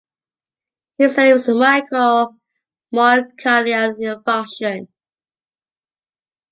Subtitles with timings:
[0.97, 2.35] He said it was micro
[2.91, 4.87] myocardial infarction.